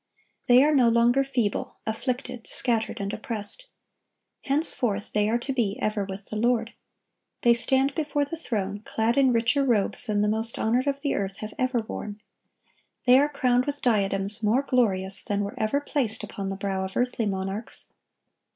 (1129) 0.47 0.47
They 0.47 0.63
are 0.65 0.75
no 0.75 0.89
longer 0.91 1.23
feeble, 1.23 1.75
afflicted, 1.85 2.47
scattered, 2.47 2.99
and 2.99 3.13
oppressed. 3.13 3.67
Henceforth 4.45 5.11
they 5.13 5.29
are 5.29 5.37
to 5.37 5.53
be 5.53 5.77
ever 5.79 6.05
with 6.05 6.31
the 6.31 6.35
Lord. 6.37 6.73
They 7.43 7.53
stand 7.53 7.93
before 7.93 8.25
the 8.25 8.35
throne 8.35 8.79
clad 8.79 9.15
in 9.15 9.31
richer 9.31 9.63
robes 9.63 10.07
than 10.07 10.21
the 10.23 10.27
most 10.27 10.57
honored 10.57 10.87
of 10.87 11.01
the 11.01 11.13
earth 11.13 11.37
have 11.37 11.53
ever 11.59 11.81
worn. 11.81 12.19
They 13.05 13.19
are 13.19 13.29
crowned 13.29 13.67
with 13.67 13.83
diadems 13.83 14.41
more 14.41 14.63
glorious 14.63 15.23
than 15.23 15.41
were 15.41 15.53
ever 15.59 15.79
placed 15.79 16.23
upon 16.23 16.49
the 16.49 16.55
brow 16.55 16.83
of 16.85 16.97
earthly 16.97 17.27
monarchs. 17.27 17.93